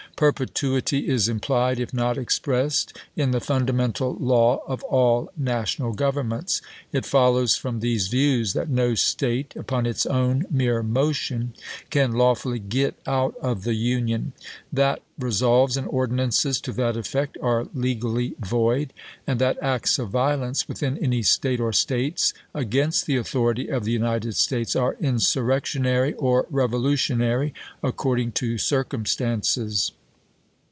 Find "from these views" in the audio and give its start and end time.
7.55-8.53